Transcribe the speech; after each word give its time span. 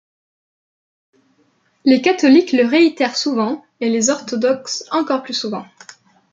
Les 1.85 2.01
catholiques 2.01 2.53
le 2.53 2.65
réitèrent 2.65 3.15
souvent, 3.15 3.63
et 3.81 3.87
les 3.89 4.09
orthodoxes 4.09 4.83
encore 4.89 5.21
plus 5.21 5.35
souvent. 5.35 5.67